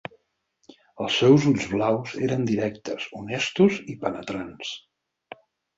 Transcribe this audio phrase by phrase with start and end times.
[1.07, 4.75] Els seus ulls blaus eren directes, honestos i penetrants.